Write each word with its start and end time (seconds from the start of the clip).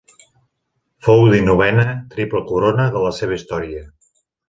Fou 1.09 1.21
dinovena 1.35 1.87
Triple 2.17 2.43
Corona 2.51 2.91
de 2.97 3.07
la 3.07 3.15
seva 3.23 3.41
història. 3.41 3.89